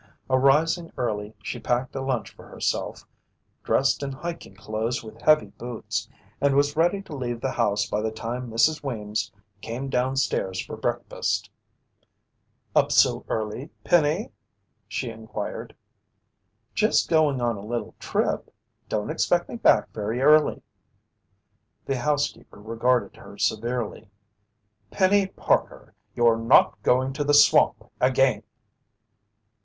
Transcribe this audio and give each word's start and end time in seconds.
Arising 0.31 0.91
early, 0.97 1.35
she 1.43 1.59
packed 1.59 1.95
a 1.95 2.01
lunch 2.01 2.31
for 2.33 2.47
herself, 2.47 3.05
dressed 3.63 4.01
in 4.01 4.11
hiking 4.11 4.55
clothes 4.55 5.03
with 5.03 5.21
heavy 5.21 5.45
boots, 5.59 6.09
and 6.41 6.55
was 6.55 6.75
ready 6.75 7.03
to 7.03 7.15
leave 7.15 7.39
the 7.39 7.51
house 7.51 7.85
by 7.87 8.01
the 8.01 8.09
time 8.09 8.49
Mrs. 8.49 8.81
Weems 8.83 9.31
came 9.61 9.89
downstairs 9.91 10.59
for 10.59 10.75
breakfast. 10.75 11.51
"Up 12.75 12.91
so 12.91 13.23
early, 13.29 13.69
Penny?" 13.83 14.31
she 14.87 15.11
inquired. 15.11 15.75
"Just 16.73 17.07
going 17.07 17.39
on 17.39 17.55
a 17.55 17.61
little 17.63 17.93
trip. 17.99 18.51
Don't 18.89 19.11
expect 19.11 19.49
me 19.49 19.57
back 19.57 19.91
very 19.93 20.19
early." 20.19 20.63
The 21.85 21.97
housekeeper 21.97 22.59
regarded 22.59 23.17
her 23.17 23.37
severely. 23.37 24.09
"Penny 24.89 25.27
Parker, 25.27 25.93
you're 26.15 26.37
not 26.39 26.81
going 26.81 27.13
to 27.13 27.23
the 27.23 27.35
swamp 27.35 27.91
again!" 27.99 28.41